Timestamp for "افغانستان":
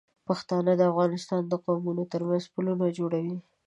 0.91-1.41